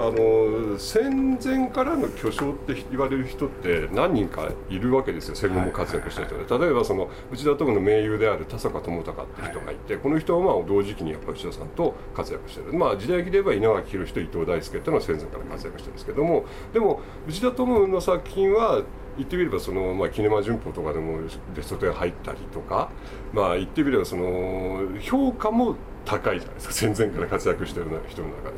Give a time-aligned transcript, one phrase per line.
[0.00, 5.34] あの戦前からの巨匠って言われる人って何人かいるわけですよ。
[5.34, 16.44] 戦後も活躍した人で、例えばその内田友の盟友である田坂智隆って人がいて、はい、この人はまあ同時期にやっぱり内田さんと活躍してる、まあ、時代劇で言えば稲垣宏と伊藤大輔っていうのは戦前から活躍してるんですけども。
[16.72, 18.82] でも内田友の作品は
[19.18, 21.18] 言ってみればその、まあ、キネマ旬報とかでも
[21.54, 22.88] ベスト10入ったりとか、
[23.34, 25.76] まあ、言ってみればその評価も
[26.10, 26.74] 高いじゃないですか。
[26.74, 28.50] 戦前から活躍してる人の中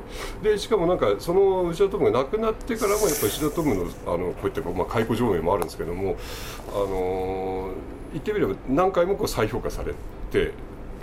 [0.43, 0.52] で。
[0.52, 6.16] でしかもなんかその内田トムが亡くなってからもやっぱり石田トムのあのこういった、まあ、解雇上映もあるんですけども
[6.70, 7.70] あの
[8.12, 9.93] 言ってみれば何回もこう再評価され
[10.30, 10.52] て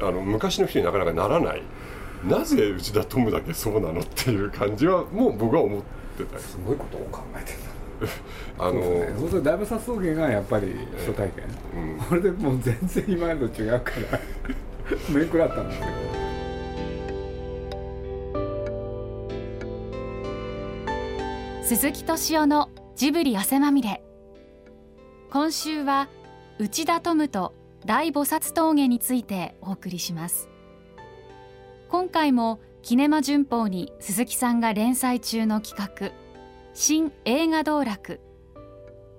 [0.01, 1.61] あの昔の人になかなかならない。
[2.25, 5.81] なぜ内田トムだけそうなのっていう感じはもう僕は思っ
[6.17, 7.59] てたすごいことを考えてる
[8.59, 8.81] あの
[9.19, 11.45] そうするとだいぶ殺草原がやっぱり初体験、
[11.75, 14.19] えーうん、これでもう全然今までと違うから
[15.09, 16.08] 面食らったんですけど。
[21.69, 24.01] 鈴木敏夫のジブリ汗まみれ。
[25.29, 26.09] 今週は
[26.57, 27.53] 内田トムと
[27.85, 30.49] 大菩薩峠についてお送りします。
[31.87, 36.11] 今回もキネマ旬報に鈴木さんが連載中の企画
[36.73, 38.19] 新映画道楽。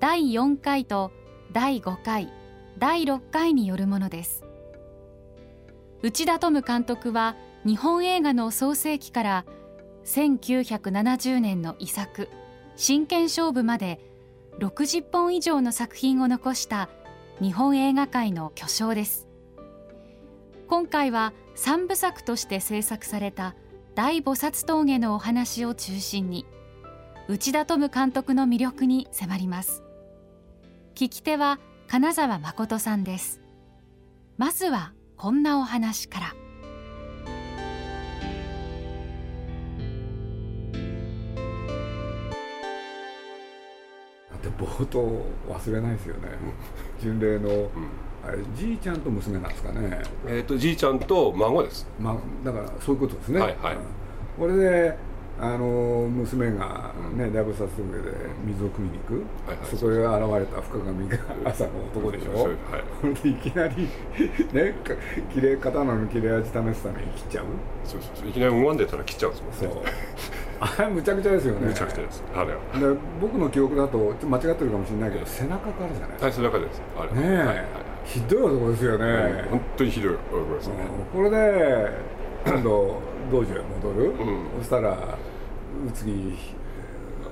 [0.00, 1.12] 第4回と
[1.52, 2.32] 第5回
[2.78, 4.44] 第6回によるものです。
[6.02, 9.44] 内田トム監督は日本映画の創世期から
[10.04, 12.28] 1970年の遺作
[12.83, 14.00] 真剣勝負まで
[14.59, 16.89] 60本以上の作品を残した
[17.39, 19.28] 日本映画界の巨匠です。
[20.67, 23.55] 今回は3部作として制作された
[23.95, 26.47] 大菩薩峠のお話を中心に
[27.28, 29.83] 内田トム監督の魅力に迫ります。
[30.95, 33.42] 聞き手は金沢誠さんです。
[34.39, 36.39] まずはこんなお話から。
[44.60, 46.28] 冒頭忘れないですよね、
[47.00, 47.70] 巡礼の、
[48.22, 50.02] あれじいちゃんと娘なんですかね。
[50.26, 53.40] えっ、とじいちゃんと孫です、ま、だからそういうことですね。
[53.40, 53.76] はいはい、
[54.38, 55.10] これで
[55.42, 58.12] あの娘がね、だいぶ早速で
[58.44, 59.14] 水を汲みに行く、
[59.46, 62.50] はいはい、そこへ現れた深上が朝の男でしょ、は
[63.24, 63.88] い、いきなり
[64.52, 64.74] ね
[65.32, 66.74] きれい刀の切れ味試すために
[67.12, 67.44] 切っちゃう。
[67.84, 68.28] そうそうそう。
[68.28, 69.80] いきなり思わんでたら切っちゃうんですもんね。
[69.80, 69.82] そう
[70.60, 71.68] あれむちゃくちゃですよね。
[71.68, 72.22] むちゃくちゃです。
[72.34, 72.94] あれは。
[72.94, 76.82] で僕の記憶だと間違ってるかもしれないけど背中からじゃないはい背中です。
[76.98, 77.64] あれねえ、はいはい、
[78.04, 80.74] ひどい男ですよね、うん、本当にひどい男ですね、
[81.14, 81.90] うん、これで
[82.46, 83.00] 今度
[83.30, 85.18] 道場へ戻る、うん、そしたら
[85.94, 86.36] 次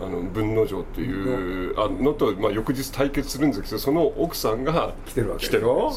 [0.00, 5.92] あの文之丞っていうあのと、まあ、翌日対決するんですけどその奥さんが来てるわけでしょ？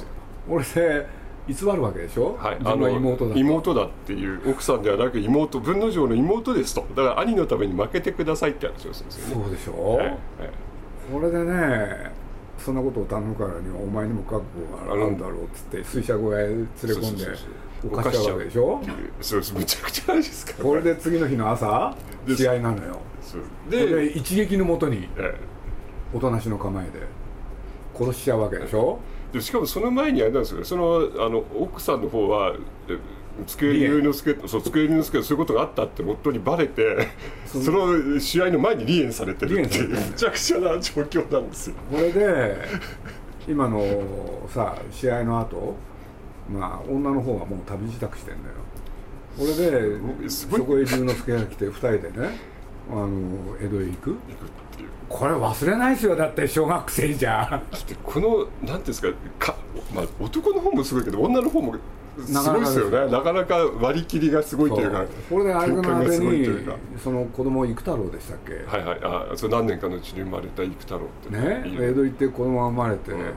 [0.49, 1.07] 俺で
[1.47, 6.85] 偽るわけでしょ、はい、あの妹だ妹だっていう奥さんではなく妹文之丞の妹ですと。
[6.96, 9.44] だから兄のために負けてくださいって話をするんですよね。
[9.44, 10.06] そうでしょ、はい。
[10.07, 10.18] はい、
[11.12, 12.12] これでね
[12.57, 17.25] そんなことを頼むからにはお前にも覚悟があるんだろうっつって水車小屋へ連れ込んで
[17.84, 18.81] 犯しちゃうわけでしょ？
[19.19, 19.53] そうです。
[19.56, 21.96] むちゃくちゃですかこれで次の日の朝
[22.28, 23.00] 試合なのよ。
[23.69, 25.08] でで一撃のもとに
[26.13, 27.08] おとなしの構えで
[27.97, 29.00] 殺しちゃうわけでしょ？
[29.33, 32.55] でしかもその前にあれなんですよそのあの奥さんの方は
[33.47, 37.07] 机龍之介そう机龍之介そういうことがあったって夫にバレて
[37.45, 41.75] その試合の前に離縁されてるっていうめちゃくちゃな状況なんですよ。
[41.89, 42.57] これで
[43.47, 45.75] 今のさ試合の後
[46.51, 48.55] まあ女の方はもう旅支度してんだよ。
[49.37, 49.55] これ
[50.21, 52.37] でそこへ龍之介が来て2人でね
[52.91, 54.15] あの江戸へ行く
[55.11, 56.16] これ忘れないですよ。
[56.16, 57.61] だって小学生じゃ。
[58.03, 59.55] このなんていうんですかか、
[59.94, 61.75] まあ、男の方もすごいけど女の方も
[62.25, 63.11] すごいですよね。
[63.11, 66.47] なかなか割り切りがすごいというかこれで相手の間に
[67.03, 68.53] その子供生太郎でしたっけ？
[68.66, 68.99] はいはい。
[69.33, 73.33] あそれ何年かのうちに生まれた生太郎ってね江戸行って子供が生まれて、うん、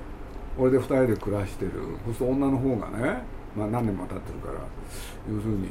[0.57, 3.23] これで2人で暮らしてる、うん、そうすると女の方がね、
[3.57, 4.61] まあ、何年も経ってるから
[5.33, 5.69] 要するに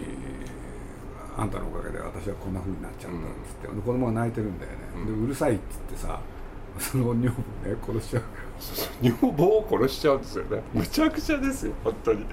[1.37, 5.61] あんたのおかげで私はこんなふうになっちゃったっつって、うん、子供が泣いてるんだよね、うん、でうるさいっつっ
[5.93, 6.19] てさ
[6.79, 7.37] その女房
[7.69, 8.23] ね殺しちゃう。
[9.01, 10.63] 女房を殺しちゃうんですよね。
[10.73, 12.25] むちゃくちゃですよ本当に。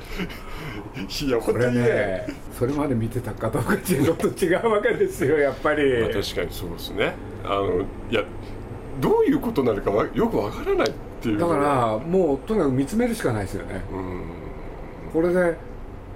[1.26, 2.26] いやこれね
[2.58, 7.14] それまで見てたかどうかちょっと違うわけですよ やっぱり、まあ、確かにそうですね。
[7.44, 8.25] あのいや
[9.00, 14.23] どういうことなのかよくわからないっていうだからもうとにかく見つめるしかないですよね、うん、
[15.12, 15.56] これで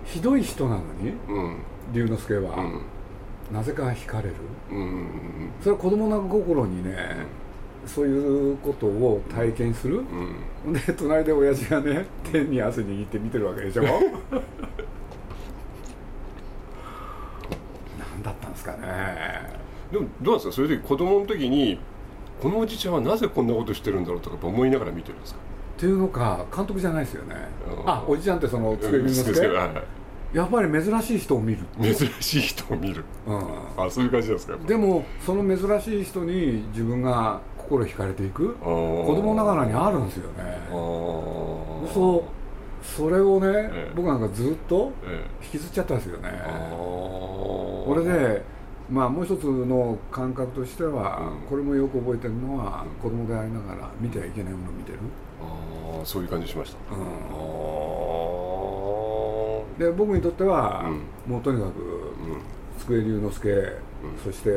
[0.05, 1.57] ひどい人なのに、うん
[1.93, 2.57] 龍之介は、
[3.53, 4.35] なぜか惹かれる、
[5.61, 6.97] それは子供の心にね、
[7.87, 10.03] そういうことを体験する、
[10.65, 13.83] うん、で隣で親父がね天に汗握って見てるわけでしょ？
[17.99, 18.79] 何だったんですかね。
[19.93, 20.53] でもどうなんですか？
[20.55, 21.79] それで子供の時に
[22.43, 25.41] このおじちゃんはなぜこんなことしてるんだろうとか思いながら見てるんですか？
[25.77, 27.35] っていうのか監督じゃないですよね。
[27.85, 29.47] あおじちゃんってその机見之助、
[30.35, 31.61] やっぱり珍しい人を見る。
[31.81, 33.39] 珍しい人を見る、うん、
[33.77, 38.55] あそういう感じですかでもその珍しい人に自分が心惹かれていく。
[38.55, 40.59] 子供ながらにあるんですよね。
[41.95, 42.45] そう
[42.85, 44.93] それをね、ええ、僕なんかずっと
[45.43, 48.43] 引きずっちゃったんですよね、え、これで
[48.91, 54.99] まあもう一つの感覚としては、うん、これもよく覚えてるのは、うん、子供でありながら見てはいけないものを見てる。
[55.41, 57.03] ああそういう感じしました、うん、
[59.79, 60.85] で僕にとっては、
[61.27, 62.07] もうとにかく、
[62.79, 63.73] 机龍之介、
[64.23, 64.51] そして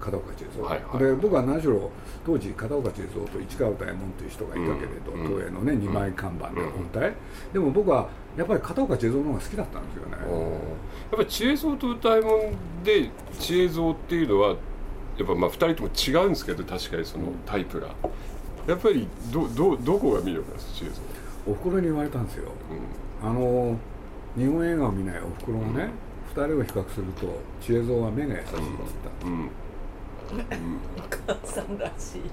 [0.00, 1.90] 片岡千恵蔵、はいはい、で僕は何しろ
[2.26, 7.12] 当時片岡千恵蔵と市川大門という人がいたけれど、うん、東映のね2枚看板で本体、
[7.52, 10.16] でも僕はやっぱり片岡千恵蔵の方が好きだったんですよね。
[10.20, 12.40] やっぱり千恵蔵と歌右衛門
[12.84, 17.88] で千恵蔵っていうのはやっぱまあ2人とも違うんですけど確かにそのタイプが。
[18.66, 21.00] やっぱりどどどこが魅力なんです千恵蔵
[21.46, 22.52] おふくろに言われたんですよ、
[23.22, 23.78] うん、あの
[24.38, 25.90] 日本映画を見ないおふくろがね、うん
[26.36, 28.56] 2人を比較すると知恵蔵は目が優しいっつっ
[29.20, 29.32] た、うん。
[29.32, 29.48] うん、
[30.96, 31.78] お母さん。
[31.78, 32.24] らしいい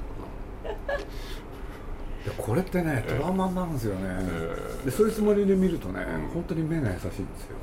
[2.27, 3.73] やこれってねトラウマになるん。
[3.73, 7.09] ですよね、えー、でそういうつもりで見るとね、うん、本当に目が優しいん。
[7.09, 7.57] ですよ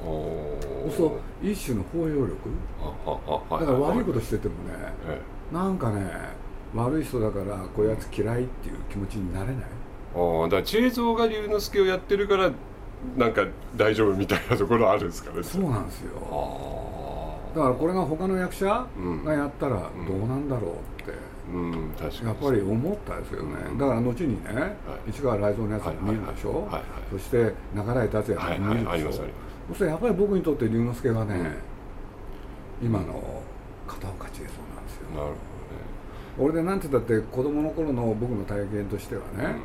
[0.96, 2.36] そう一種の包容力
[3.50, 4.70] だから悪いことしててもね、
[5.06, 5.78] えー、なん。
[5.78, 6.10] かね
[6.74, 9.56] 悪い人だからこういうやつ嫌いっていう気持ちになれない
[10.16, 12.50] ああだから知恵蔵が龍之介をやってるから
[13.16, 13.44] なんか
[13.76, 15.43] 大丈夫みたいなところあるんですかね。
[15.43, 16.12] そうなんですよ。
[17.54, 18.87] だからこれが他の役者
[19.25, 21.12] がやったらどうなんだろうって、
[21.52, 22.26] うん、うん、確かに。
[22.28, 24.66] やっぱり思ったですよね、うん、だから後にね、は
[25.06, 29.12] い、市川雷蔵のやつ見るでしょ、はいはい、そして中台達也も見るでしょ、
[29.69, 31.58] そしてやっぱり僕にとって龍之介はね、
[32.82, 33.43] 今の
[33.87, 35.10] 片岡千恵蔵なんですよ。
[35.10, 35.37] なるほどね。
[36.38, 39.56] 俺でなんて言ったって子供の頃の僕の体験としてはね、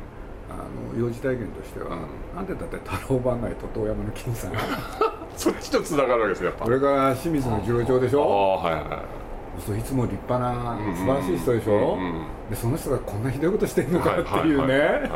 [0.50, 4.52] あの幼児体験としては、うん、なんてだって太郎番外と遠山の金さん
[5.36, 8.22] そっちとつながるわけですよこれから清水の次郎長でしょ？
[8.22, 8.84] ああはいはい。
[9.64, 15.10] そういつも立派な素晴らしい人でしょ、うんうん、でその人がこんなひどいことしてんのかっていうね。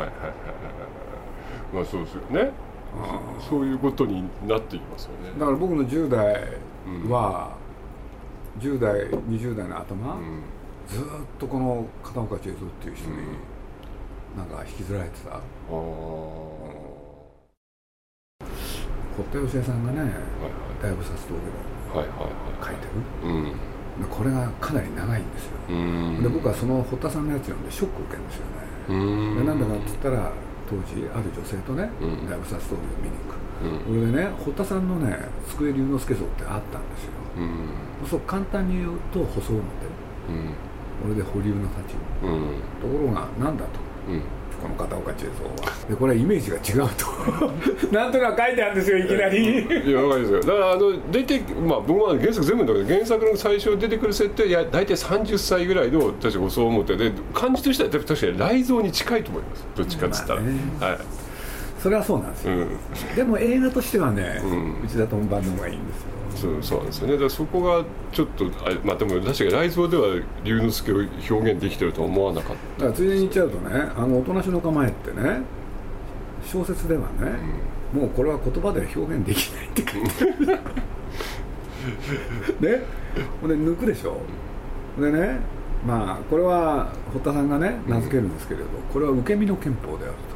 [1.73, 2.51] まあそうですよね。
[3.49, 5.31] そういうことになっていきますよね。
[5.39, 6.47] だから僕の10代
[7.09, 7.55] は、
[8.55, 10.43] うん、10代20代の頭、うん、
[10.87, 11.03] ずっ
[11.39, 13.15] とこの片岡千恵蔵っていう人に、
[14.35, 15.39] なんか引きずられてた。
[19.15, 20.17] 堀田芳恵さんがね、はいはい、
[20.81, 21.37] 大菩薩道
[21.93, 22.05] 下の
[22.65, 22.91] 書いてる、
[23.29, 23.53] うん、
[24.09, 25.53] これがかなり長いんですよ。
[26.23, 29.37] で僕はその堀田さんのやつ読んでショックを受けるんですよね。
[29.37, 30.31] でなんだかって言ったら
[30.65, 33.37] 当時ある女性とね、うん、大菩薩道下を見に行く。
[33.85, 39.61] これでね堀田さんのね机龍之介像ってあったんですよ、うん、そう簡単に言うと細表、
[40.27, 40.57] うん、
[41.03, 43.79] これで保留の立場、うん、ところが何だと。
[43.79, 43.92] うん
[44.61, 45.87] この片岡千恵蔵は。
[45.89, 47.05] でこれはイメージが違うと。
[47.91, 49.59] なんとなく書いてあるんですよいきなり。
[49.59, 50.39] いや分かりますよ。
[50.39, 59.67] だからあの出てまあ僕は原作全部だけど原作の最初出てくる設定や大体30歳ぐらいの確かそう思ってで感じとしては確かに雷蔵に近いと思います。
[59.75, 60.47] どっちかっつったら、ま
[60.87, 60.97] あ、はい
[61.83, 66.07] それはそうなんですよ、うん、でも映画としてはね、うん、内田とも版の方がいいんですよ。
[66.33, 67.13] そうそうなんですよね。
[67.13, 68.49] だからそこがちょっとあ
[68.85, 70.95] まあでも確かに雷蔵では龍之介を
[71.29, 72.85] 表現できてるとは思わなかった。
[72.85, 75.41] だからついでに言っちゃうとね「あのおとなしの構え」ってね
[76.45, 77.07] 小説ではね、
[77.93, 80.59] うん、もうこれは言葉では表現できないって書いてる。
[82.79, 82.85] ね。
[83.41, 84.21] ほんで抜くでしょ。
[84.97, 85.39] でね
[85.85, 90.32] まあこれは堀田さんがね名付けるんですけれど、これは受け身の憲法であると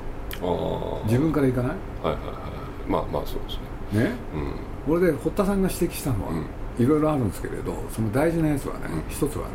[1.05, 1.71] 自分からいかない？
[2.03, 2.89] はいはいはい。
[2.89, 3.57] まあまあそうです
[3.93, 4.03] ね。
[4.03, 6.33] ね、うん、これで堀田さんが指摘したのは、
[6.77, 9.53] いろいろあるんですけれどその大事なやつはね、うん、一つはね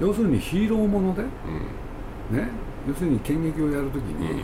[0.00, 2.48] 要するにヒーローもので、うん、ね？
[2.88, 4.42] 要するに剣撃をやるときに、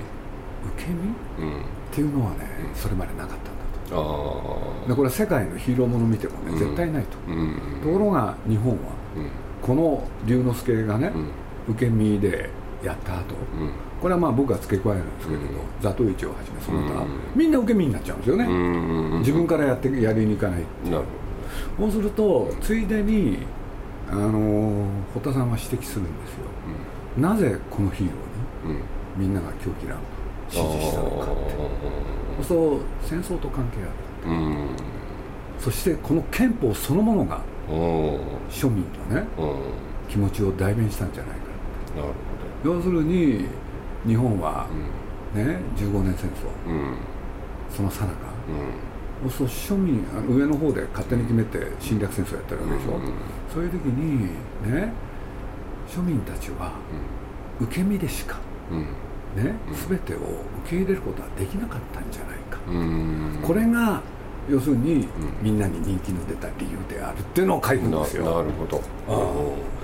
[0.77, 4.87] 受け身、うん、っていうのはね、それまでなかったんだと。
[4.89, 7.17] でこれは世界のヒーローもの見てもね、絶対ないと、
[7.83, 8.79] ところが日本は、
[9.63, 11.11] この龍之介がね、
[11.67, 12.51] 受け身で
[12.87, 13.35] やった後、
[14.01, 15.45] これはまあ僕は付け加えるんですけれど、
[15.81, 18.47] 座頭市をはじめその他、みんな受け身になっちゃうんですよね、
[19.19, 21.05] 自分からやってやりに行かないなる
[21.79, 21.91] ほど。
[21.91, 23.39] そうするとついでに
[24.11, 26.47] あの堀田さんは指摘するんですよ、
[27.19, 28.79] なぜこのヒーローに
[29.17, 29.99] みんなが狂気乱
[30.49, 32.45] 支持したのかって。
[32.45, 34.37] そう戦争と関係ある
[35.59, 39.27] そしてこの憲法そのものが庶民のね
[40.07, 41.47] 気持ちを代弁したんじゃないか
[42.67, 43.45] 要するに
[44.05, 44.67] 日本は、
[45.33, 46.51] ね15年戦争、
[47.71, 48.17] そのさなか、
[49.31, 53.13] そう庶民あの上の方で勝手に決めて侵略戦争やってるわけでしょ、うん、
[53.53, 54.27] そういう時に
[54.71, 54.93] ね
[55.89, 56.73] 庶民たちは
[57.61, 58.37] 受け身でしか、
[58.71, 58.81] うん、
[59.43, 59.55] ね、
[59.89, 64.03] 全てを受け入れることはできなかったんじゃないか、うん、これが
[64.49, 65.09] 要するに、
[65.43, 68.25] みんなに人気の出た理由であるっていうのを書いてるんですよ。
[68.25, 68.81] なるほど。
[69.09, 69.77] あ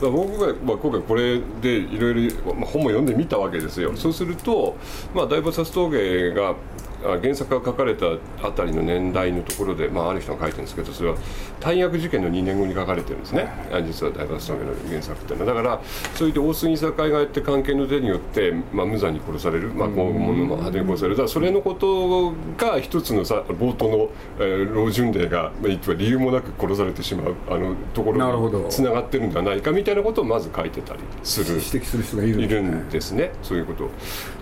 [0.00, 2.36] 僕が、まあ、今回これでいろいろ
[2.66, 4.76] 本も読んでみたわけですよ、そうすると、
[5.14, 6.54] まあ、大菩薩峠が
[7.02, 8.06] 原作が書かれた
[8.42, 11.16] あたりの年代のところで、まあ、ある人が書いてるんですけどそれは
[11.60, 13.48] 大学受験の2年後に書かれてるんですね。
[13.86, 15.54] 実は大罰峠の原作っていうのは。
[15.54, 15.80] だから
[16.14, 21.16] そういって大杉栄がやって関係の手によって、まあ、無残に殺される、まあ、今後も派手に殺される。
[21.16, 31.54] だそれのことが一つのさ冒頭の、えー、老巡礼が、まあ、理由もなく殺されてしまうあのところにつながってるんじゃないかみたいなことをまず書いてたりする。
[31.56, 33.32] 指摘する人がいるんですね。
[33.42, 33.90] そういうこと。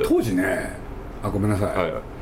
[0.04, 0.76] 当時ね
[1.22, 2.13] あごめんなさい、はい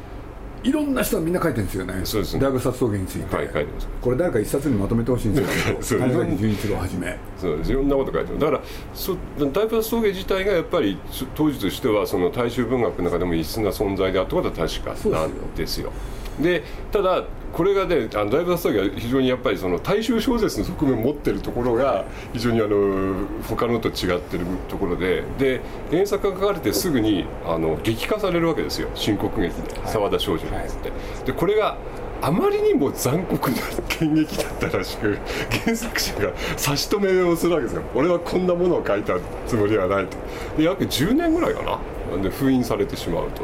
[0.63, 2.41] いろんな人がみんな書いてるんですよね、そうですね。
[2.41, 3.89] 大仏殺峠について、はい、書いてます。
[4.01, 7.73] これ、誰か一冊にまとめてほしいんですけど、 谷崎潤一郎はじめ、そうです。
[7.73, 8.61] いろんなこと書いてる、だから
[8.95, 10.99] そ、大仏殺峠自体がやっぱり、
[11.35, 15.93] 当時としては、その大衆文学の中でも異質な存在であったことは確かなんですよ。
[16.41, 28.89] でただこれがねあの大仏殺峠は非常にやっぱりその大衆小説の側面を持ってるところが非常にあの他のと違ってるところでで原作が書かれてすぐにあの劇化されるわけですよ。
[28.95, 29.87] 新国劇で。
[29.87, 30.93] 澤田少女のやつって。
[31.27, 31.77] でこれが
[32.23, 33.57] あまりにも残酷な
[33.89, 35.19] 剣劇だったらしく
[35.65, 37.83] 原作者が差し止めをするわけですよ。
[37.97, 39.15] 俺はこんなものを書いた
[39.47, 40.17] つもりはないと。
[40.57, 41.79] で約10年ぐらいかな。
[42.23, 43.43] で封印されてしまうと。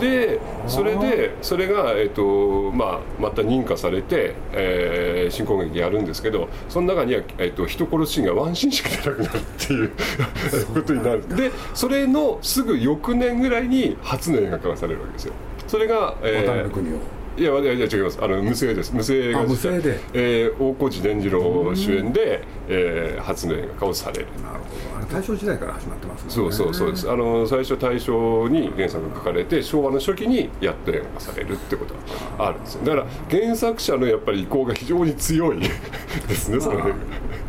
[0.00, 9.90] でそれでそれが、えーとまあ、また認可されて、えー、新攻撃やるんですけどその中には、えーと、人殺しがワンシーンしか出なくなるっていう
[10.72, 11.36] ことになる。
[11.36, 15.34] でそれのすぐ翌年ぐらいに初の映画化がされるわけですよ。
[15.66, 18.18] それが、えーいやいや違います。
[18.22, 18.94] あの無声です。
[18.94, 24.26] 無声が無声で、えー、大河内伝次郎主演で、えー、初の映画化をされる。
[24.42, 25.14] なるほど。
[25.14, 26.30] 大正時代から始まってますね。
[26.30, 27.10] そうそうそうです。
[27.10, 31.94] あの最初大正に原作が書かれて昭和の初期にやっと映画化されるってこと
[32.38, 32.84] があるんですよ。
[32.84, 35.60] だから原作者のやっぱり意向が非常に強い。
[36.26, 36.78] ですねその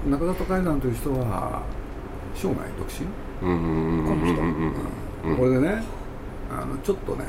[0.10, 1.62] 中里海岸という人は
[2.36, 3.08] 生涯独身？
[3.41, 4.38] うんうんうんうん
[5.25, 5.84] うんうんこれでね
[6.51, 7.25] あのちょっとね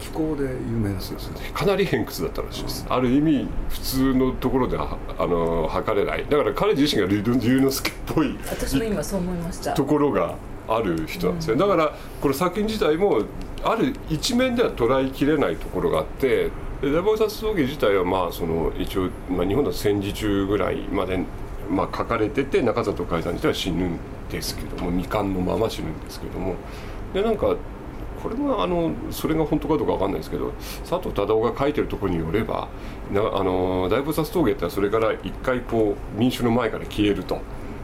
[0.00, 0.48] 気候で有
[0.78, 1.14] 名です
[1.52, 6.26] かなり偏屈だったらしいです、うん、ある意味普通のところであの測れない。
[6.28, 9.72] だから彼自身が龍之介っぽい私も今そう思いました。
[9.74, 10.36] ところが
[10.68, 13.22] ある人なんですよ、うん、だからこの作品自体も
[13.62, 16.50] ある一面では捉えきれないところがあって
[16.82, 21.18] 大菩薩葬儀自体はまあその一応、まあ、日本だと戦時中ぐらいまで、
[21.70, 23.98] まあ、書かれてて中里海さん自体は死ぬん
[24.30, 26.56] ですけども未完のまま死ぬんですけども。
[27.14, 27.56] でなんか
[28.24, 30.52] これもあのそれが本当かどうか分かんないですけど
[30.88, 32.68] 佐藤忠夫が書いてるところによれば
[33.12, 37.38] なあの大菩薩峠ってそれから一回こう民主の前から消えると。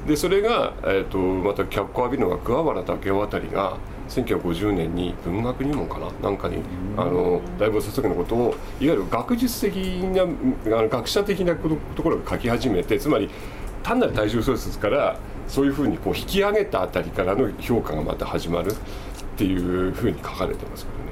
[0.07, 3.77] でそれが、えーと、また脚光浴びるのが桑原武雄あたりが
[4.09, 6.11] 1950年に文学入門かな？
[6.23, 6.63] なんかに
[6.97, 13.29] あの大菩薩峠のことをいわゆる学術的なあの学者的なところが書き始めてつまり
[13.83, 18.73] 単なる大衆小説からそういうふうにこう引き上げたあたりからの評価がまた始まる
[19.41, 21.11] っていうふうに書かれてますけどね。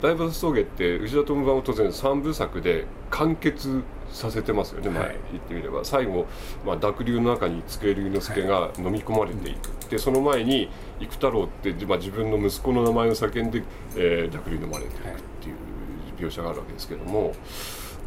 [0.00, 5.84] 大仏峠って内田智版を当然3部作で完結させてますよね、はい、言ってみれば。
[5.84, 6.26] 最後、
[6.66, 10.68] まあ、濁流の中に机龍之介が飲み込まれていく、はい、でその前に
[11.00, 13.62] 幾太郎って、まあ、自分の息子の名前を叫んで、
[13.96, 15.56] えー、濁流飲まれていくっていう
[16.18, 17.34] 描写があるわけですけども、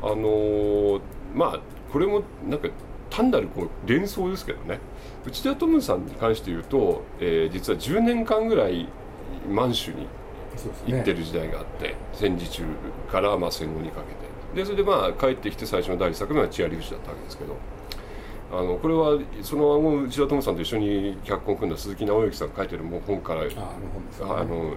[0.02, 1.02] あのー、
[1.34, 1.60] まあ
[1.92, 2.68] これもなんか
[3.12, 4.80] 単なるこう連想ですけどね。
[5.26, 8.88] 内田トムさんに関して言うと、えー、実は10年間ぐらい
[9.48, 10.08] 満州に
[10.88, 12.64] 行ってる時代があって、ね、戦時中
[13.12, 14.32] からまあ戦後にかけて。
[14.56, 17.56] でそれでまあ帰ってきて最初の第一作目は「チアリフシ」だったわけですけど
[18.52, 24.76] あのこれはその内田トムさんと一緒に脚本を組んだ鈴木直之さんが書いてる本からあの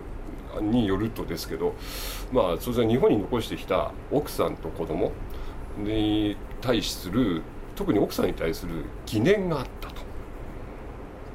[0.61, 1.75] によるとですけど
[2.33, 5.11] まあそれは日本に残してきた奥さんと子供
[5.79, 7.43] に対する
[7.75, 9.95] 特に奥さんに対する疑念があったと。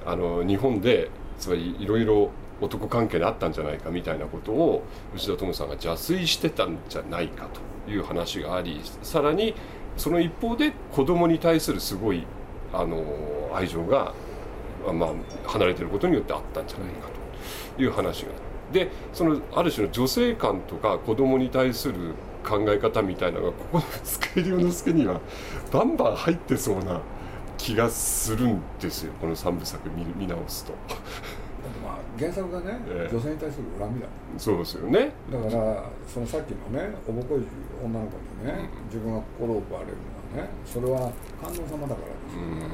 [0.06, 2.32] あの日本でつまりいろいろ
[2.62, 4.84] 男関係であったんじゃないかみたいなことを
[5.16, 7.48] 内田智さんが邪推してたんじゃないか
[7.86, 9.56] という話がありさらに
[9.98, 12.26] その一方で子供に対するすごい
[12.74, 13.04] あの
[13.54, 14.14] 愛情が、
[14.94, 15.10] まあ、
[15.48, 17.10] 離れてることによってあったんじゃないか
[17.78, 18.32] という話が
[18.72, 22.14] でそのある種の女性観とか子供に対する
[22.50, 25.22] 考え方みたいなのがここの机龍之介には
[25.72, 27.00] バンバン入ってそうな
[27.60, 29.14] 気がするんですよ。
[29.22, 30.74] この3部作見見直すと。
[31.84, 34.08] まあ、原作がね、えー、女性に対する恨みだ。
[34.38, 35.12] そうですよね。
[35.32, 37.44] だからそのさっきのねおぼこい
[37.84, 39.98] 女の子にね、うん、自分が心を奪われる
[40.34, 42.66] のはねそれは観音様だからですよ、ね、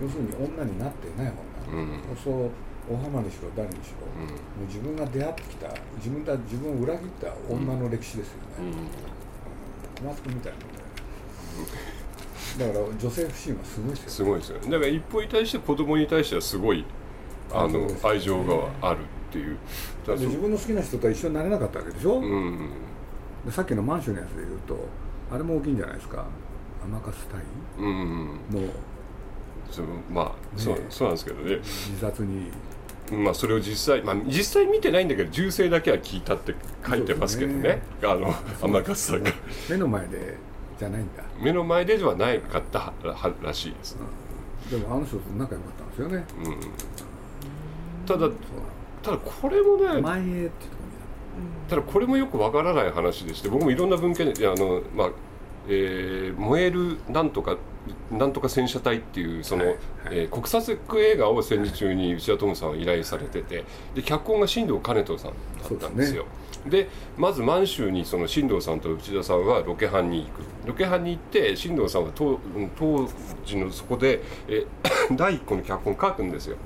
[0.00, 1.32] うん、要するに女になってない
[1.70, 2.50] 女、うん、そう
[2.90, 8.70] 大浜にしろ誰にしろ、うん、もう自分が出会ってきた自分だ自分を裏切った女の歴史ですよね、
[10.00, 10.58] うん、小松君みたいな
[12.66, 16.84] だから女性不信はすごいですよ、ね、すごいですよだから一方に対して子供に対してはすごい
[17.52, 19.58] あの、ね、愛情があるっていう。
[20.06, 22.70] 自分の好きな人とは一緒になれなかったわけでしょ、うん、
[23.44, 24.88] でさっきのマンションのやつでいうと
[25.30, 26.24] あれも大きいんじゃないですか？
[26.82, 27.40] 甘春隊
[27.82, 28.40] の、うん。
[29.70, 31.56] そのまあ、ね、そうそうなんですけどね。
[31.56, 32.50] 自殺に
[33.12, 36.54] まあ、それを実際、まあ、実際見てないんだけど銃声だけは聞いたって
[36.86, 37.62] 書いてますけどね。
[37.62, 37.82] ね。
[38.02, 39.32] あの天勝さんが。
[39.70, 40.36] 目の前で
[40.78, 41.28] じゃないんだ。
[41.40, 42.92] 目の前でではないかった
[43.42, 43.96] らしいです、
[44.70, 46.60] うん、でもあの人と仲良かったんですよね、うん、
[48.06, 48.28] ただ
[49.02, 50.52] ただこれもね前へって
[51.68, 55.10] ただこれもよくわからない話でして僕もいろんな文献であの、まあ
[55.68, 57.56] えー、燃えるなんとか
[58.10, 59.78] なんとか戦車隊っていうその、はいはい、
[60.10, 63.64] えー、国策映画を戦時中に内田トムさんは依頼されてて
[63.94, 65.36] で脚本が新藤兼人さんだ
[65.68, 66.26] ったんですよ。
[66.66, 70.42] でまず満州にその新藤さんと内田さんはロケハンに行く。
[70.66, 72.38] ロケハンに行って新藤さんは当
[72.78, 73.08] 当
[73.44, 76.56] 時のそこで、えー、 第一個の脚本書くんですよ。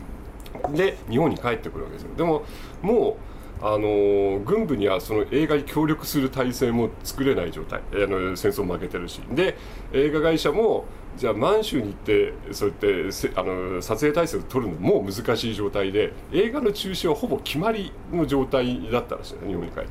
[0.74, 2.14] で日本に帰ってくるわけですよ。
[2.16, 2.42] でも
[2.82, 3.31] もう
[3.62, 7.80] あの軍部にはその映画に協力する体制も作れない状態。
[7.92, 9.20] あの戦争負けてるし。
[9.30, 9.56] で
[9.92, 10.84] 映画会社も
[11.16, 19.84] じゃあ満州に行ってそうやってあの撮影体制を取るのも難しい状態で映画の中止はほぼ決まりの状態だったらしい日本に帰っ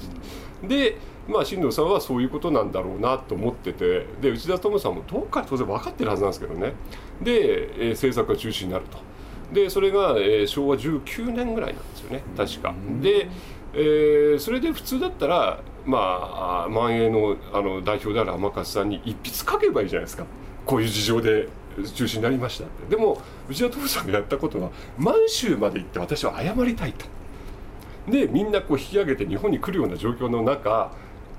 [0.61, 0.97] てで
[1.27, 6.73] まあ新藤さんはそういうことなんだろうなと思っててで内田智さんもどっか当然分かってるはずなんですけどね。
[7.21, 8.97] で、えー、制作が中止になると。
[9.53, 12.23] でそれが、えー、昭和19年ぐらいなんですよね。
[12.35, 12.73] 確か。
[13.01, 13.27] で
[13.73, 20.25] えー、それで普通だったらまあ万栄のあの代表である天勝さんに一筆書けばいいじゃないですか。
[20.65, 21.47] こういう事情で
[21.95, 22.65] 中止になりました。
[22.65, 27.05] ってでも内田徹さんがやったことは満州まで行って私は謝りたいと。
[28.12, 30.91] でみんなこう引き上げて日本に来るような状況の中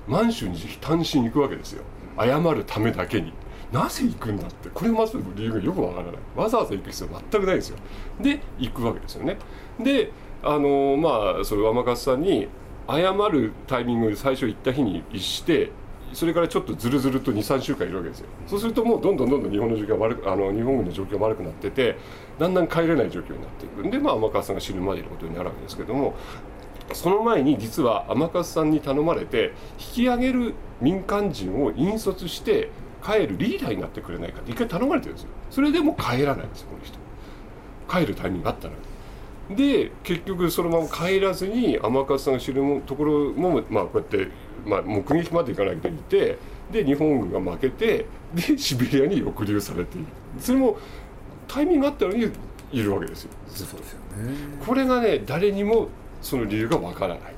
[0.07, 1.83] 満州に単身行くわけですよ。
[2.17, 3.33] 謝るためだけに。
[3.71, 4.69] なぜ行くんだって。
[4.69, 6.15] これまず理由がよくわからない。
[6.35, 7.77] わざわざ行く必要は全くないですよ。
[8.21, 9.37] で行くわけですよね。
[9.79, 10.11] で
[10.43, 12.47] あのまあそれ天勝さんに
[12.87, 15.71] 謝るタイミングで最初行った日にして
[16.11, 18.27] それからちょっとずるずると23週間いるわけですよ。
[18.45, 21.97] そうするともうどんどんどんどん日本の状況悪あの日本軍の状況が悪くなってて
[22.37, 23.83] だんだん帰れない状況になっていく。
[23.83, 26.13] んでまあ天勝さんが死ぬまでいることになるわけですけども
[26.91, 32.69] その前に実は天勝さんに頼まれて引き上げる民間人を引率して
[33.03, 35.29] 帰るリーダーになってくれないかって一回頼まれてるんですよ。
[35.49, 36.99] それでも帰らないんですよこの人。
[37.89, 38.92] 帰るタイミングがあったのに。
[39.55, 44.27] で結局そのまま帰らずに天勝さんが知るところも、まあ、こうやって、
[44.65, 46.37] まあ、目撃まで行かなきゃいけて
[46.71, 50.07] で日本軍が負けてでシベリアに抑留されている。
[50.39, 50.77] それも
[51.47, 52.31] タイミングがあったのに
[52.71, 53.31] いるわけですよ。
[53.47, 54.33] そうですよね。
[54.65, 55.89] これがね誰にも
[56.21, 57.33] その理由がわからない。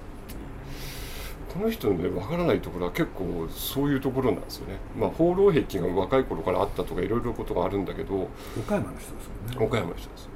[1.54, 4.78] この人のねわからないところは結構そういうところなんですよね。
[4.98, 9.26] まあ放浪癖が若い頃からあったとかいろいろことがあるんだけど岡山の人です
[9.56, 9.66] よね。
[9.66, 10.30] 岡山の人です。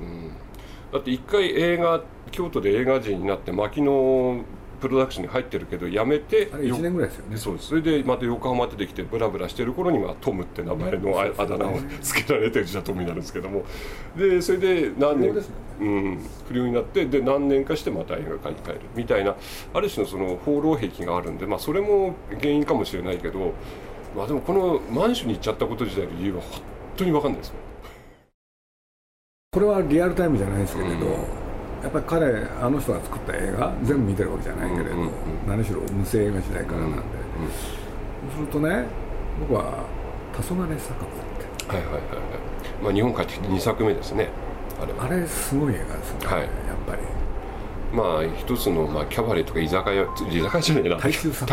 [0.00, 0.30] うん
[0.92, 4.44] だって一回映画京都で映画人になって牧野
[4.80, 7.36] プロダクションに入ってるけど辞めてあれ1年ぐらいですよね。
[7.36, 7.68] そうです。
[7.68, 13.64] それでまた横浜出てきてブラブラしてる頃にはトムって名前のああだ名を付けられて内田トムになるんですけども。
[14.16, 15.42] でそれで何年、ね、
[15.80, 16.18] うん
[16.48, 19.34] 不良になってで何年かしてまた映画館に帰るみたいな
[19.72, 23.54] ある種のその放浪癖があるんでまあそれも原因かもしれないけど
[24.16, 26.60] まあでもこのマンションに行っちゃったこと自体の理由は本
[26.96, 27.54] 当に分かんないですよ
[29.56, 31.06] これはリアルタイムじゃないですけれど、
[31.82, 32.26] やっぱり彼
[32.60, 34.96] あの人が作った映画全部見てるわけじゃないけれど、
[35.48, 37.02] 何しろ無声映画時代からなんで、そ
[38.34, 38.84] うするとね
[39.40, 39.86] 僕は
[40.36, 41.74] 「黄昏酒場」って。
[41.74, 42.82] はいはいはいはい。
[42.82, 44.28] まあ日本帰ってきて2作目ですね。
[44.78, 46.48] あれあれすごい映画ですね、はい、やっ
[46.86, 47.02] ぱり。
[47.94, 50.96] まあ一つの、まあ、キャバレーとか居酒屋居酒屋じゃないな。
[50.98, 51.10] 大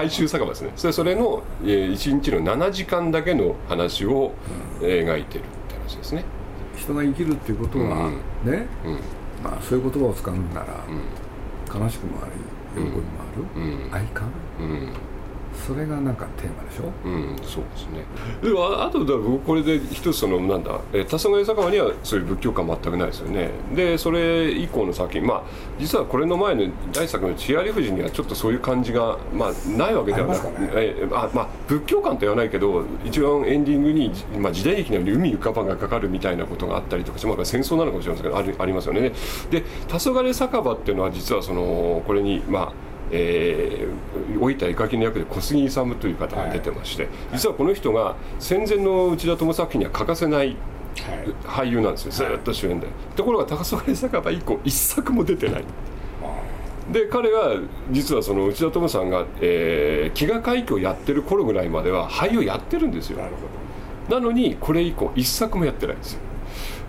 [0.09, 0.49] 衆酒場。
[0.49, 0.71] ですね。
[0.75, 4.33] それそれの、えー、1日の7時間だけの話を、
[4.81, 6.25] うん、描いてるって話ですね
[6.75, 8.09] 人が生きるっていうことは
[8.43, 8.67] ね、
[9.43, 10.83] まあ、そういう言葉を使うなら、
[11.73, 12.27] 悲しくもあ
[12.75, 13.43] り喜びもある、
[13.91, 14.27] 愛感、
[15.65, 16.91] それがなんかテーマでしょ？
[17.05, 18.03] うんそうですね。
[18.41, 23.49] でもあとだ僕これで一つそのなんだえ黄昏酒場にはそういう仏教感全くないですよね。
[23.75, 25.43] でそれ以降の作品まあ
[25.79, 39.11] 実はこれの前の第一作の「千有富士」にはちょっとそういう感じがまあないわけではなく、ね、えあまあ仏教観とは言わないけど一番エンディングに、まあ、時代劇のように海浮かばがかかるみたいなことがあったりとかして、まあ、戦争なのかもしれませんけどありますよね。
[39.51, 42.73] で黄昏酒場っていうのは実はそのこれにまあ
[43.11, 50.55] えー、老いた絵描きの役で小杉勇という方が出てまして、はい、実はこの人が戦前の内田智作品には欠かせない
[51.43, 55.63] 俳優なんですよ、ずっと主演で、ところが高曽根酒場以降一作も出てない。
[56.91, 57.55] で彼は
[57.91, 63.19] 実はその内田智さんが、えー、飢餓海峡やってる頃ぐらいまでは俳優やってるんですよ。
[64.09, 66.19] なのにこれ以降一作もやってないんですよ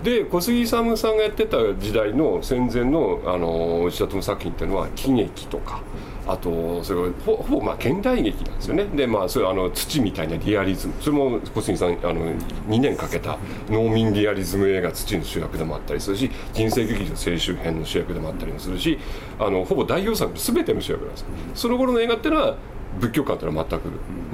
[0.05, 5.81] で小杉勇さんがやってた時代の戦前のあの内田智作品っていうのは喜劇とか
[6.27, 8.85] あとそれほほぼまあ現代劇なんですよね。
[8.85, 10.95] でまあそれあの土みたいなリアリズム。
[11.01, 12.33] それも小杉さんあの
[12.69, 13.39] 2年かけた
[13.71, 18.99] 農民リアリズム映画土の主役でもあったりするし人生劇場青春編の主役でもあったりもするし
[19.39, 21.25] あのほぼ代表作の全ての主役なんです。
[21.55, 22.57] その頃の映画っていうのは
[23.01, 23.85] 仏教観というのは全く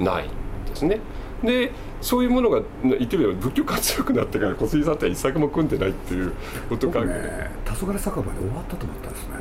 [0.03, 0.27] ない
[0.67, 0.99] ですね。
[1.43, 1.71] で
[2.01, 6.33] そういうものが言ってみれば仏教観強くなってから小杉さんって一作も組んでないっていう
[6.67, 9.35] ことか、ね、黄昏酒場で終わったと思ったんですね、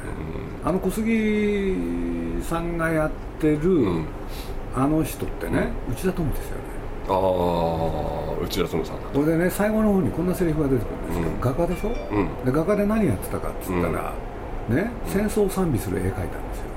[0.63, 4.07] うん、あの小杉さんがやってる、うん、
[4.75, 6.63] あの人ってね、うん、内田智ですよね
[7.09, 11.89] ああ内田智さんこれでね最後の方にこんなセリフが出てくるんですよ、画家でしょ、
[12.45, 14.15] で画家で何やってたかっつったら、
[14.69, 16.70] ね戦争を賛美する絵描いたんですよ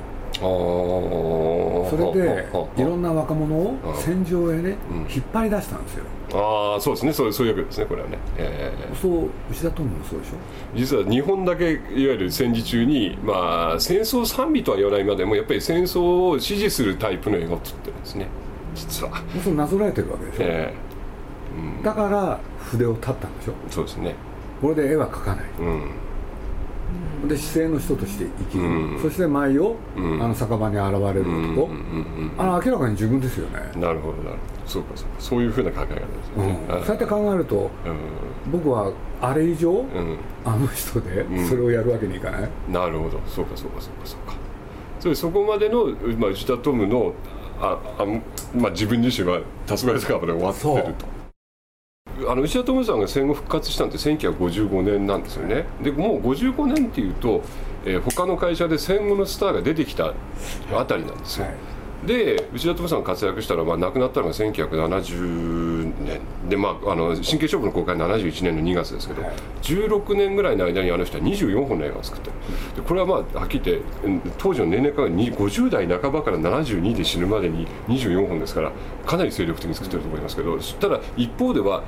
[0.44, 4.76] それでいろんな若者を戦場へね、
[5.14, 6.06] 引っ張り出したんですよ。
[6.36, 7.14] ああそうですね。
[7.14, 10.34] そうそういうわけですねこれはね、えー、そう内田トムもそうでしょ？
[10.76, 18.28] 実は日本だけいわゆる戦時中にまあ戦争賛美とは言わないまでもやっぱり戦争を支持するタイプの映画を撮ってるんですね。
[18.74, 19.12] 実は。
[19.44, 23.54] そうなぞらえてるわけでしょ、えーうん、だから筆を立ったんでしょ？
[23.70, 24.16] そうですね。
[24.60, 25.92] これで絵は描かない、うん
[27.28, 31.70] で姿勢の人として生きる、うん、そして舞を、うん、あの酒場に現れる男、
[32.38, 33.60] あの明らかに自分ですよね。
[33.76, 34.40] なるほどなるほど。
[34.66, 35.16] そうかそうか。
[35.20, 37.72] そういうふうな考え方ですね、うん、そうやって考えると、
[38.52, 39.86] 僕はあれ以上、
[40.46, 43.20] あの人でそれをやるわけにいかない、なるほど。
[43.28, 44.36] そうかそうかそうかそうか。
[45.00, 47.14] それそこまでの、まあ、内田トムの
[47.60, 48.06] ああ、
[48.56, 51.23] まあ、自分自身は黄昏酒場で終わってると
[52.30, 55.66] あの内田智さんが戦後復活したのって1955年なんですよね。
[55.82, 57.42] でもう55年っていうと、
[57.86, 60.14] えー、他の会社で戦後のスターが出てきた
[60.74, 61.56] あたりなんですよ、はい。
[62.06, 66.22] で内田智さんが活躍したら、まあ、亡くなったのが1970年。
[66.50, 72.36] で、まあ、あの神経勝負の公開71年の2月ですけど、はい、16年ぐらいの間にあの人は24本の映画を作ってる
[72.76, 78.72] でこれはまあはっきり言って当時の年齢間が50代半ばから72で死ぬまでに24本ですから
[79.06, 81.84] かなり精力的に作ってると思いますけどただ一方では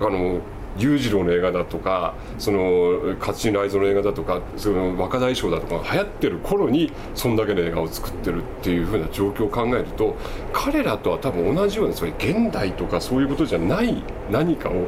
[0.00, 0.40] あの
[0.78, 10.16] 裕次郎の映画だとかその勝新雷蔵の映画だとかその若大将だとか流行ってる頃にそんだけの映画を作ってるっていうふうな状況を考えると
[10.52, 14.86] 彼らとは多分同じようなそれ現代とかそういうことじゃない何かを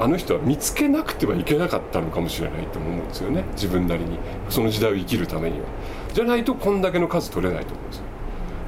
[0.00, 3.44] あの人は見つけなくてはいけなかったのかもしれないと思うんですよね。
[3.52, 4.18] 自分なりに。
[4.48, 5.66] その時代を生きるためには。
[6.14, 8.04] じゃないとこんだけの数取れないと思うんですよ。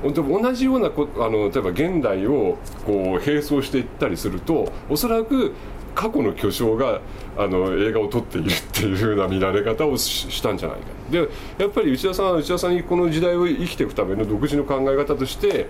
[0.02, 5.55] 同じようなこあの例えば現代をこう並走していったりするとおそらく
[5.94, 7.00] 過去の巨匠が
[7.37, 10.87] あの映画を撮っているっていうふうな見られ方をしたんじゃないか。
[11.11, 11.18] で
[11.59, 15.68] やっぱり内田さんは内田さんにこの時代を生きていくための独自の考え方として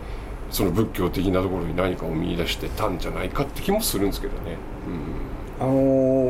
[0.51, 4.57] その仏教的なところに何かを見出してたんじゃないかって気もするんですけどね。
[5.61, 5.75] うん、あの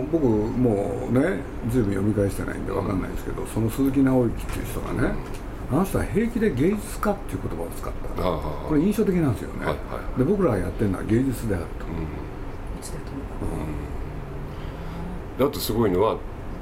[0.02, 5.14] ー、僕もうね随分読み返してないんで分かんないですけど、うん、その鈴木直之っていう人がね、
[5.70, 8.22] あの人は平気で芸術家っていう言葉を使った。
[8.22, 9.80] これ印象的なんですよね、はいは
[10.16, 12.06] い、で僕らがやってるのは芸術であると、うん
[15.42, 16.16] あとすごいのは、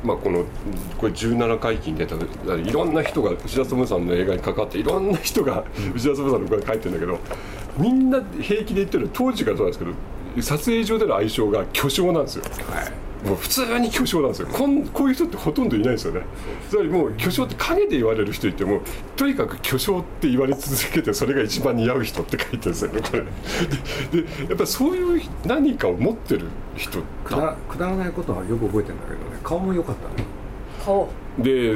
[0.04, 0.44] まあ、この
[0.98, 5.64] これ17回忌に出たいろんな人が内田勉さんの映画に関わっていろんな人が
[5.94, 7.18] 内田勉さんの声書いてるんだけど
[7.76, 12.44] みんな平気で言ってる当時からそうなんですけど撮影上での相性が巨匠なんですよ。
[12.68, 14.48] はいもう普通に巨匠なんですよ。
[14.48, 16.22] こんこういう人ってほとんどいないですよね。
[16.70, 18.80] つまりもう巨匠って陰で言われる人いても
[19.16, 23.02] とにかく巨匠って言われ続けてそれが一番似合う人って書いてるんですよね。
[23.02, 23.20] これ。
[24.22, 29.38] ででやっぱりそういう何かを持ってる人くだくだらないことはよく覚えてるんだけどね。
[29.44, 30.26] 顔も良かったね。
[30.82, 31.08] 顔。
[31.38, 31.74] で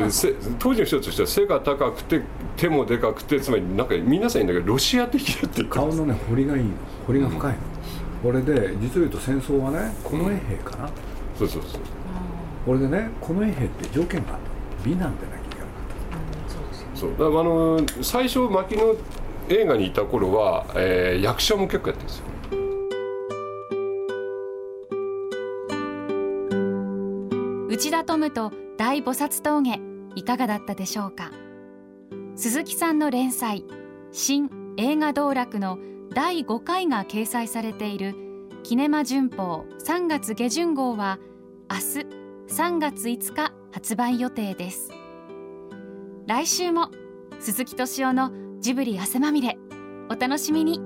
[0.58, 2.22] 当時の人としては背が高くて
[2.56, 6.70] 手もでかくてつまりなんか皆さん言うんだけどロシア的だって顔のね彫りがいいの。
[7.06, 7.58] 彫りが深いの、
[8.28, 11.80] うん、これで実を言うと戦争はね近衛兵かな、うんそうそうそう。
[12.64, 15.74] これでねこの衛兵って条件があった美男でなきゃいけなかっ
[16.94, 18.94] た、そうだからあの最初牧野
[19.48, 22.24] 映画にいた頃は、えー、役者も結構やってるんですよ。
[27.68, 29.80] 内田トムと大菩薩峠
[30.14, 31.32] いかがだったでしょうか。
[32.36, 33.64] 鈴木さんの連載
[34.12, 35.78] 新映画道楽の
[36.14, 38.14] 第5回が掲載されている
[38.64, 41.18] キネマ旬報3月下旬号は
[41.70, 41.82] 明日
[42.48, 44.90] 3月5日発売予定です。
[46.26, 46.88] 来週も
[47.40, 49.58] 鈴木敏夫のジブリ汗まみれ
[50.08, 50.80] お楽しみに。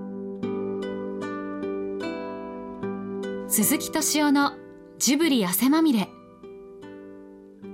[3.47, 4.55] 鈴木敏夫の
[4.99, 6.09] ジブリ汗まみれ。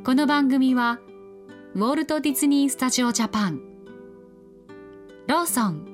[0.04, 1.00] この番組は
[1.74, 3.62] ウォルト・ディズニー・スタジオ・ジャパン。
[5.28, 5.86] ローソン。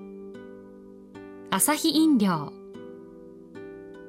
[1.53, 2.60] アサヒ飲料。